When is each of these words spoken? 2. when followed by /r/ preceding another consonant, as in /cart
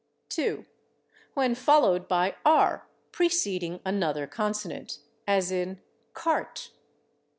2. 0.29 0.65
when 1.35 1.53
followed 1.53 2.07
by 2.07 2.35
/r/ 2.43 2.81
preceding 3.11 3.79
another 3.85 4.25
consonant, 4.25 4.97
as 5.27 5.51
in 5.51 5.79
/cart 6.15 6.69